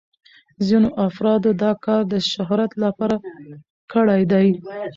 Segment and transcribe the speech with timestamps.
[0.67, 3.15] ځینو افرادو دا کار د شهرت لپاره
[3.91, 4.47] کړی دی.